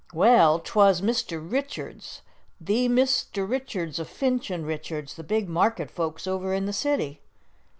[0.15, 1.37] "Well, 'twas Mr.
[1.51, 2.23] Richards
[2.59, 3.47] the Mr.
[3.47, 7.21] Richards o' Finch & Richards, the big market folks over in the city."